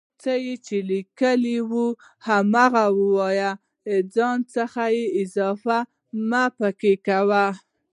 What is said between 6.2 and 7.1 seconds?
مه پکې